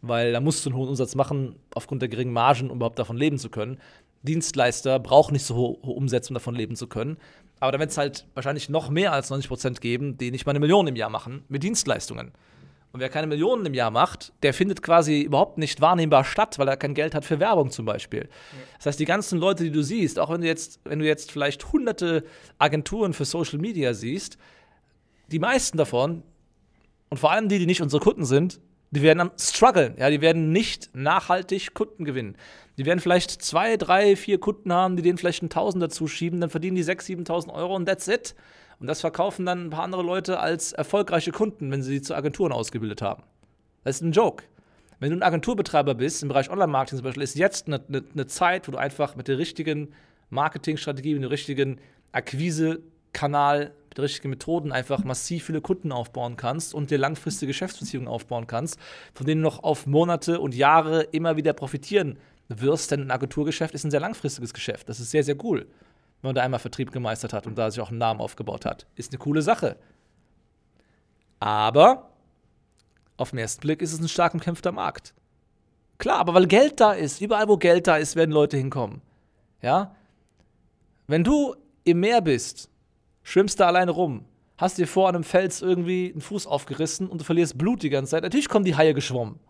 weil 0.00 0.32
da 0.32 0.40
musst 0.40 0.64
du 0.64 0.70
einen 0.70 0.78
hohen 0.78 0.88
Umsatz 0.88 1.14
machen, 1.14 1.56
aufgrund 1.74 2.02
der 2.02 2.08
geringen 2.08 2.32
Margen, 2.32 2.70
um 2.70 2.76
überhaupt 2.78 2.98
davon 2.98 3.16
leben 3.16 3.38
zu 3.38 3.50
können. 3.50 3.78
Dienstleister 4.22 4.98
brauchen 4.98 5.32
nicht 5.32 5.44
so 5.44 5.54
ho- 5.56 5.78
hohe 5.84 5.94
Umsätze, 5.94 6.30
um 6.30 6.34
davon 6.34 6.54
leben 6.54 6.76
zu 6.76 6.86
können. 6.86 7.16
Aber 7.60 7.72
da 7.72 7.78
wird 7.80 7.90
es 7.90 7.98
halt 7.98 8.26
wahrscheinlich 8.34 8.68
noch 8.68 8.88
mehr 8.90 9.12
als 9.12 9.30
90% 9.32 9.80
geben, 9.80 10.16
die 10.18 10.30
nicht 10.30 10.46
mal 10.46 10.50
eine 10.52 10.60
Million 10.60 10.86
im 10.86 10.96
Jahr 10.96 11.10
machen 11.10 11.42
mit 11.48 11.62
Dienstleistungen. 11.62 12.32
Und 12.92 13.00
wer 13.00 13.10
keine 13.10 13.26
Millionen 13.26 13.66
im 13.66 13.74
Jahr 13.74 13.90
macht, 13.90 14.32
der 14.42 14.54
findet 14.54 14.82
quasi 14.82 15.20
überhaupt 15.20 15.58
nicht 15.58 15.80
wahrnehmbar 15.80 16.24
statt, 16.24 16.58
weil 16.58 16.68
er 16.68 16.76
kein 16.76 16.94
Geld 16.94 17.14
hat 17.14 17.24
für 17.24 17.38
Werbung 17.38 17.70
zum 17.70 17.84
Beispiel. 17.84 18.28
Das 18.78 18.86
heißt, 18.86 19.00
die 19.00 19.04
ganzen 19.04 19.38
Leute, 19.38 19.64
die 19.64 19.70
du 19.70 19.82
siehst, 19.82 20.18
auch 20.18 20.30
wenn 20.30 20.40
du 20.40 20.46
jetzt, 20.46 20.80
wenn 20.84 20.98
du 20.98 21.06
jetzt 21.06 21.30
vielleicht 21.30 21.70
hunderte 21.72 22.24
Agenturen 22.58 23.12
für 23.12 23.26
Social 23.26 23.58
Media 23.58 23.92
siehst, 23.92 24.38
die 25.30 25.38
meisten 25.38 25.76
davon 25.76 26.22
und 27.10 27.18
vor 27.18 27.30
allem 27.30 27.48
die, 27.48 27.58
die 27.58 27.66
nicht 27.66 27.82
unsere 27.82 28.02
Kunden 28.02 28.24
sind, 28.24 28.60
die 28.90 29.02
werden 29.02 29.20
am 29.20 29.32
struggeln. 29.38 29.94
Ja, 29.98 30.08
die 30.08 30.20
werden 30.20 30.50
nicht 30.52 30.90
nachhaltig 30.94 31.74
Kunden 31.74 32.04
gewinnen. 32.04 32.36
Die 32.78 32.86
werden 32.86 33.00
vielleicht 33.00 33.30
zwei, 33.30 33.76
drei, 33.76 34.16
vier 34.16 34.38
Kunden 34.38 34.72
haben, 34.72 34.96
die 34.96 35.02
denen 35.02 35.18
vielleicht 35.18 35.42
einen 35.42 35.50
Tausend 35.50 35.82
dazu 35.82 36.06
schieben, 36.06 36.40
dann 36.40 36.48
verdienen 36.48 36.76
die 36.76 36.84
6.000, 36.84 37.26
7.000 37.26 37.52
Euro 37.52 37.74
und 37.76 37.86
that's 37.86 38.08
it. 38.08 38.34
Und 38.80 38.86
das 38.86 39.00
verkaufen 39.00 39.44
dann 39.44 39.66
ein 39.66 39.70
paar 39.70 39.82
andere 39.82 40.02
Leute 40.02 40.38
als 40.38 40.72
erfolgreiche 40.72 41.32
Kunden, 41.32 41.70
wenn 41.70 41.82
sie 41.82 41.94
sie 41.94 42.02
zu 42.02 42.14
Agenturen 42.14 42.52
ausgebildet 42.52 43.02
haben. 43.02 43.22
Das 43.84 43.96
ist 43.96 44.02
ein 44.02 44.12
Joke. 44.12 44.44
Wenn 45.00 45.10
du 45.10 45.16
ein 45.16 45.22
Agenturbetreiber 45.22 45.94
bist, 45.94 46.22
im 46.22 46.28
Bereich 46.28 46.50
Online-Marketing 46.50 46.98
zum 46.98 47.04
Beispiel, 47.04 47.22
ist 47.22 47.36
jetzt 47.36 47.66
eine, 47.66 47.80
eine, 47.88 48.02
eine 48.12 48.26
Zeit, 48.26 48.66
wo 48.66 48.72
du 48.72 48.78
einfach 48.78 49.16
mit 49.16 49.28
der 49.28 49.38
richtigen 49.38 49.92
Marketingstrategie, 50.30 51.14
mit 51.14 51.22
dem 51.22 51.30
richtigen 51.30 51.80
Akquise-Kanal, 52.12 53.72
mit 53.88 53.98
den 53.98 54.02
richtigen 54.02 54.30
Methoden 54.30 54.72
einfach 54.72 55.04
massiv 55.04 55.44
viele 55.44 55.60
Kunden 55.60 55.92
aufbauen 55.92 56.36
kannst 56.36 56.74
und 56.74 56.90
dir 56.90 56.98
langfristige 56.98 57.50
Geschäftsbeziehungen 57.50 58.08
aufbauen 58.08 58.46
kannst, 58.46 58.78
von 59.14 59.26
denen 59.26 59.42
du 59.42 59.48
noch 59.48 59.62
auf 59.62 59.86
Monate 59.86 60.40
und 60.40 60.54
Jahre 60.54 61.02
immer 61.02 61.36
wieder 61.36 61.52
profitieren 61.52 62.18
wirst, 62.48 62.90
denn 62.90 63.02
ein 63.02 63.10
Agenturgeschäft 63.10 63.74
ist 63.74 63.84
ein 63.84 63.90
sehr 63.90 64.00
langfristiges 64.00 64.54
Geschäft. 64.54 64.88
Das 64.88 65.00
ist 65.00 65.10
sehr, 65.10 65.22
sehr 65.22 65.36
cool, 65.44 65.66
wenn 66.20 66.28
man 66.28 66.34
da 66.34 66.42
einmal 66.42 66.60
Vertrieb 66.60 66.92
gemeistert 66.92 67.32
hat 67.32 67.46
und 67.46 67.56
da 67.56 67.70
sich 67.70 67.80
auch 67.80 67.90
einen 67.90 67.98
Namen 67.98 68.20
aufgebaut 68.20 68.64
hat. 68.64 68.86
Ist 68.96 69.12
eine 69.12 69.18
coole 69.18 69.42
Sache. 69.42 69.76
Aber 71.40 72.10
auf 73.16 73.30
den 73.30 73.38
ersten 73.38 73.60
Blick 73.60 73.82
ist 73.82 73.92
es 73.92 74.00
ein 74.00 74.08
stark 74.08 74.34
umkämpfter 74.34 74.72
Markt. 74.72 75.14
Klar, 75.98 76.18
aber 76.18 76.34
weil 76.34 76.46
Geld 76.46 76.80
da 76.80 76.92
ist, 76.92 77.20
überall 77.20 77.48
wo 77.48 77.56
Geld 77.56 77.86
da 77.86 77.96
ist, 77.96 78.16
werden 78.16 78.30
Leute 78.30 78.56
hinkommen. 78.56 79.02
Ja? 79.60 79.94
Wenn 81.06 81.24
du 81.24 81.56
im 81.84 82.00
Meer 82.00 82.20
bist, 82.20 82.70
schwimmst 83.22 83.58
da 83.60 83.66
alleine 83.66 83.90
rum, 83.90 84.24
hast 84.56 84.78
dir 84.78 84.86
vor 84.86 85.08
einem 85.08 85.24
Fels 85.24 85.62
irgendwie 85.62 86.10
einen 86.12 86.20
Fuß 86.20 86.46
aufgerissen 86.46 87.08
und 87.08 87.20
du 87.20 87.24
verlierst 87.24 87.58
Blut 87.58 87.82
die 87.82 87.90
ganze 87.90 88.12
Zeit, 88.12 88.22
natürlich 88.22 88.48
kommen 88.48 88.64
die 88.64 88.76
Haie 88.76 88.94
geschwommen. 88.94 89.40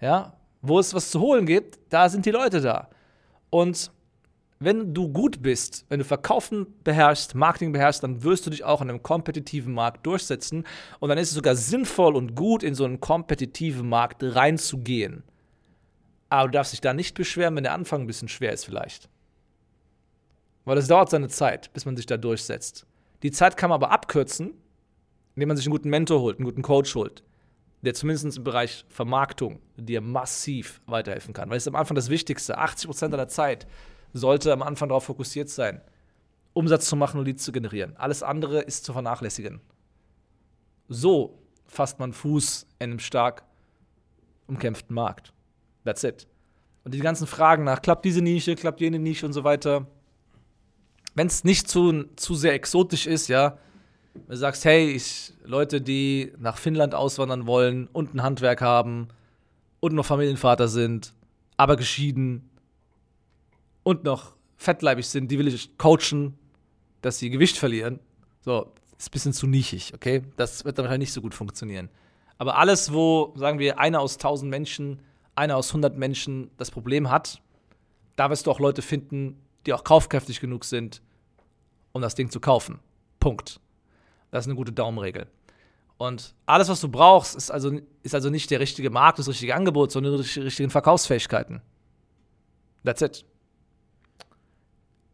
Ja? 0.00 0.34
Wo 0.60 0.78
es 0.78 0.92
was 0.94 1.10
zu 1.10 1.20
holen 1.20 1.46
gibt, 1.46 1.78
da 1.90 2.08
sind 2.08 2.26
die 2.26 2.30
Leute 2.30 2.60
da. 2.60 2.88
Und 3.50 3.90
wenn 4.64 4.94
du 4.94 5.08
gut 5.08 5.42
bist, 5.42 5.84
wenn 5.88 5.98
du 5.98 6.04
Verkaufen 6.04 6.66
beherrschst, 6.84 7.34
Marketing 7.34 7.72
beherrschst, 7.72 8.02
dann 8.02 8.22
wirst 8.22 8.46
du 8.46 8.50
dich 8.50 8.64
auch 8.64 8.80
in 8.80 8.90
einem 8.90 9.02
kompetitiven 9.02 9.72
Markt 9.72 10.06
durchsetzen. 10.06 10.64
Und 11.00 11.08
dann 11.08 11.18
ist 11.18 11.28
es 11.28 11.34
sogar 11.34 11.56
sinnvoll 11.56 12.16
und 12.16 12.34
gut, 12.34 12.62
in 12.62 12.74
so 12.74 12.84
einen 12.84 13.00
kompetitiven 13.00 13.88
Markt 13.88 14.22
reinzugehen. 14.22 15.24
Aber 16.28 16.48
du 16.48 16.52
darfst 16.52 16.72
dich 16.72 16.80
da 16.80 16.92
nicht 16.92 17.14
beschweren, 17.16 17.56
wenn 17.56 17.64
der 17.64 17.74
Anfang 17.74 18.02
ein 18.02 18.06
bisschen 18.06 18.28
schwer 18.28 18.52
ist, 18.52 18.64
vielleicht. 18.64 19.08
Weil 20.64 20.78
es 20.78 20.88
dauert 20.88 21.10
seine 21.10 21.28
Zeit, 21.28 21.72
bis 21.72 21.84
man 21.84 21.96
sich 21.96 22.06
da 22.06 22.16
durchsetzt. 22.16 22.86
Die 23.22 23.30
Zeit 23.30 23.56
kann 23.56 23.70
man 23.70 23.76
aber 23.76 23.90
abkürzen, 23.90 24.54
indem 25.34 25.48
man 25.48 25.56
sich 25.56 25.66
einen 25.66 25.74
guten 25.74 25.90
Mentor 25.90 26.20
holt, 26.20 26.38
einen 26.38 26.46
guten 26.46 26.62
Coach 26.62 26.94
holt, 26.94 27.22
der 27.82 27.94
zumindest 27.94 28.38
im 28.38 28.44
Bereich 28.44 28.84
Vermarktung 28.88 29.60
dir 29.76 30.00
massiv 30.00 30.80
weiterhelfen 30.86 31.34
kann. 31.34 31.50
Weil 31.50 31.58
es 31.58 31.68
am 31.68 31.76
Anfang 31.76 31.94
das 31.94 32.08
Wichtigste. 32.08 32.58
80% 32.58 33.08
deiner 33.08 33.28
Zeit 33.28 33.66
sollte 34.14 34.52
am 34.52 34.62
Anfang 34.62 34.88
darauf 34.88 35.04
fokussiert 35.04 35.50
sein, 35.50 35.82
Umsatz 36.54 36.88
zu 36.88 36.96
machen 36.96 37.18
und 37.18 37.26
Leads 37.26 37.44
zu 37.44 37.52
generieren. 37.52 37.96
Alles 37.96 38.22
andere 38.22 38.60
ist 38.60 38.84
zu 38.84 38.92
vernachlässigen. 38.92 39.60
So 40.88 41.38
fasst 41.66 41.98
man 41.98 42.12
Fuß 42.12 42.66
in 42.78 42.90
einem 42.90 42.98
stark 43.00 43.42
umkämpften 44.46 44.94
Markt. 44.94 45.32
That's 45.84 46.04
it. 46.04 46.26
Und 46.84 46.94
die 46.94 47.00
ganzen 47.00 47.26
Fragen 47.26 47.64
nach, 47.64 47.82
klappt 47.82 48.04
diese 48.04 48.22
Nische, 48.22 48.54
klappt 48.54 48.80
jene 48.80 48.98
Nische 48.98 49.26
und 49.26 49.32
so 49.32 49.42
weiter. 49.42 49.86
Wenn 51.14 51.26
es 51.26 51.44
nicht 51.44 51.68
zu, 51.68 52.04
zu 52.16 52.34
sehr 52.34 52.52
exotisch 52.52 53.06
ist, 53.06 53.28
ja, 53.28 53.58
wenn 54.12 54.28
du 54.28 54.36
sagst, 54.36 54.64
hey, 54.64 54.90
ich, 54.90 55.32
Leute, 55.44 55.80
die 55.80 56.32
nach 56.38 56.58
Finnland 56.58 56.94
auswandern 56.94 57.46
wollen 57.46 57.88
und 57.92 58.14
ein 58.14 58.22
Handwerk 58.22 58.60
haben 58.60 59.08
und 59.80 59.94
noch 59.94 60.06
Familienvater 60.06 60.68
sind, 60.68 61.14
aber 61.56 61.76
geschieden 61.76 62.48
und 63.84 64.02
noch 64.02 64.34
fettleibig 64.56 65.06
sind, 65.06 65.30
die 65.30 65.38
will 65.38 65.46
ich 65.46 65.78
coachen, 65.78 66.36
dass 67.02 67.18
sie 67.18 67.30
Gewicht 67.30 67.56
verlieren. 67.56 68.00
So, 68.40 68.72
ist 68.98 69.08
ein 69.08 69.12
bisschen 69.12 69.32
zu 69.32 69.46
nischig, 69.46 69.92
okay? 69.94 70.22
Das 70.36 70.64
wird 70.64 70.78
dann 70.78 70.84
wahrscheinlich 70.84 71.08
nicht 71.08 71.14
so 71.14 71.20
gut 71.20 71.34
funktionieren. 71.34 71.88
Aber 72.38 72.58
alles, 72.58 72.92
wo, 72.92 73.32
sagen 73.36 73.58
wir, 73.58 73.78
einer 73.78 74.00
aus 74.00 74.16
1000 74.16 74.50
Menschen, 74.50 75.00
einer 75.36 75.56
aus 75.56 75.68
100 75.68 75.96
Menschen 75.96 76.50
das 76.56 76.70
Problem 76.70 77.10
hat, 77.10 77.40
da 78.16 78.30
wirst 78.30 78.46
du 78.46 78.50
auch 78.50 78.58
Leute 78.58 78.82
finden, 78.82 79.40
die 79.66 79.72
auch 79.72 79.84
kaufkräftig 79.84 80.40
genug 80.40 80.64
sind, 80.64 81.00
um 81.92 82.02
das 82.02 82.14
Ding 82.14 82.30
zu 82.30 82.40
kaufen. 82.40 82.80
Punkt. 83.20 83.60
Das 84.30 84.44
ist 84.44 84.48
eine 84.48 84.56
gute 84.56 84.72
Daumenregel. 84.72 85.26
Und 85.96 86.34
alles, 86.46 86.68
was 86.68 86.80
du 86.80 86.88
brauchst, 86.88 87.36
ist 87.36 87.50
also, 87.50 87.78
ist 88.02 88.14
also 88.14 88.30
nicht 88.30 88.50
der 88.50 88.60
richtige 88.60 88.90
Markt, 88.90 89.18
das 89.18 89.28
richtige 89.28 89.54
Angebot, 89.54 89.92
sondern 89.92 90.20
die 90.20 90.40
richtigen 90.40 90.70
Verkaufsfähigkeiten. 90.70 91.62
That's 92.84 93.00
it. 93.00 93.24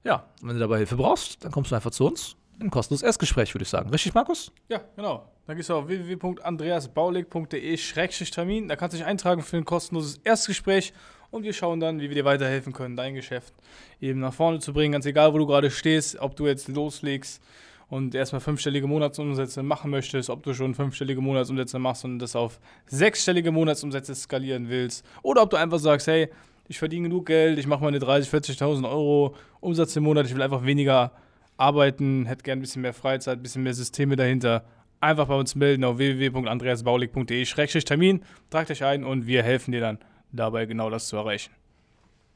Ja, 0.04 0.24
und 0.40 0.48
wenn 0.48 0.54
du 0.54 0.60
dabei 0.60 0.78
Hilfe 0.78 0.96
brauchst, 0.96 1.44
dann 1.44 1.52
kommst 1.52 1.70
du 1.70 1.74
einfach 1.74 1.90
zu 1.90 2.06
uns 2.06 2.36
in 2.58 2.66
ein 2.66 2.70
kostenloses 2.70 3.04
Erstgespräch, 3.04 3.54
würde 3.54 3.62
ich 3.62 3.68
sagen. 3.68 3.90
Richtig, 3.90 4.14
Markus? 4.14 4.50
Ja, 4.68 4.80
genau. 4.96 5.30
Dann 5.46 5.56
gehst 5.56 5.70
du 5.70 5.74
auf 5.74 5.88
www.andreasbaulig.de-termin. 5.88 8.68
Da 8.68 8.76
kannst 8.76 8.94
du 8.94 8.98
dich 8.98 9.06
eintragen 9.06 9.42
für 9.42 9.56
ein 9.56 9.64
kostenloses 9.64 10.18
Erstgespräch 10.18 10.92
und 11.30 11.42
wir 11.42 11.52
schauen 11.52 11.80
dann, 11.80 12.00
wie 12.00 12.08
wir 12.08 12.14
dir 12.14 12.24
weiterhelfen 12.24 12.72
können, 12.72 12.96
dein 12.96 13.14
Geschäft 13.14 13.52
eben 14.00 14.20
nach 14.20 14.34
vorne 14.34 14.60
zu 14.60 14.72
bringen. 14.72 14.92
Ganz 14.92 15.06
egal, 15.06 15.34
wo 15.34 15.38
du 15.38 15.46
gerade 15.46 15.70
stehst, 15.70 16.18
ob 16.18 16.36
du 16.36 16.46
jetzt 16.46 16.68
loslegst 16.68 17.42
und 17.88 18.14
erstmal 18.14 18.40
fünfstellige 18.40 18.86
Monatsumsätze 18.86 19.62
machen 19.62 19.90
möchtest, 19.90 20.30
ob 20.30 20.42
du 20.42 20.54
schon 20.54 20.74
fünfstellige 20.74 21.20
Monatsumsätze 21.20 21.78
machst 21.78 22.04
und 22.04 22.20
das 22.20 22.36
auf 22.36 22.60
sechsstellige 22.86 23.50
Monatsumsätze 23.50 24.14
skalieren 24.14 24.68
willst 24.68 25.04
oder 25.22 25.42
ob 25.42 25.50
du 25.50 25.56
einfach 25.56 25.78
sagst, 25.78 26.06
hey, 26.06 26.30
ich 26.70 26.78
verdiene 26.78 27.08
genug 27.08 27.26
Geld, 27.26 27.58
ich 27.58 27.66
mache 27.66 27.82
meine 27.82 27.98
30.000, 27.98 28.60
40.000 28.60 28.88
Euro 28.88 29.34
Umsatz 29.58 29.96
im 29.96 30.04
Monat, 30.04 30.26
ich 30.26 30.34
will 30.36 30.42
einfach 30.42 30.64
weniger 30.64 31.10
arbeiten, 31.56 32.26
hätte 32.26 32.44
gern 32.44 32.58
ein 32.58 32.60
bisschen 32.60 32.82
mehr 32.82 32.94
Freizeit, 32.94 33.38
ein 33.38 33.42
bisschen 33.42 33.64
mehr 33.64 33.74
Systeme 33.74 34.14
dahinter. 34.14 34.64
Einfach 35.00 35.26
bei 35.26 35.34
uns 35.34 35.56
melden 35.56 35.82
auf 35.82 35.98
www.andreasbaulig.de-termin, 35.98 38.22
tragt 38.50 38.70
euch 38.70 38.84
ein 38.84 39.02
und 39.02 39.26
wir 39.26 39.42
helfen 39.42 39.72
dir 39.72 39.80
dann 39.80 39.98
dabei, 40.30 40.66
genau 40.66 40.90
das 40.90 41.08
zu 41.08 41.16
erreichen. 41.16 41.50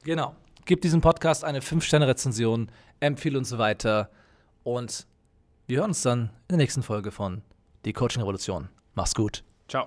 Genau. 0.02 0.34
Gib 0.64 0.80
diesem 0.80 1.00
Podcast 1.00 1.44
eine 1.44 1.60
5-Sterne-Rezension, 1.60 2.72
empfehle 2.98 3.38
uns 3.38 3.56
weiter 3.56 4.10
und 4.64 5.06
wir 5.68 5.78
hören 5.78 5.90
uns 5.90 6.02
dann 6.02 6.22
in 6.22 6.30
der 6.48 6.58
nächsten 6.58 6.82
Folge 6.82 7.12
von 7.12 7.42
Die 7.84 7.92
Coaching 7.92 8.22
Revolution. 8.22 8.68
Mach's 8.94 9.14
gut. 9.14 9.44
Ciao. 9.68 9.86